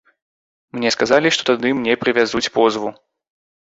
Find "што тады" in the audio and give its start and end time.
1.37-1.69